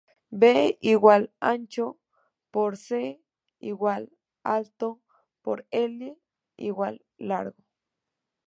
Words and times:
B= 0.39 0.45
ancho 1.49 1.87
x 2.71 2.91
C=alto 3.61 4.99
x 5.71 6.15
L=largo. 6.63 7.63